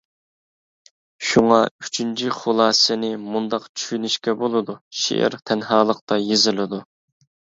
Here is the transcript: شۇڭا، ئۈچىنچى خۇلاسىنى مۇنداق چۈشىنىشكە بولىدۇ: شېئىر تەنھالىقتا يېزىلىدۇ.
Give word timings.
شۇڭا، 1.31 1.57
ئۈچىنچى 1.85 2.31
خۇلاسىنى 2.37 3.11
مۇنداق 3.27 3.67
چۈشىنىشكە 3.81 4.35
بولىدۇ: 4.41 4.77
شېئىر 5.03 5.39
تەنھالىقتا 5.51 6.19
يېزىلىدۇ. 6.31 6.81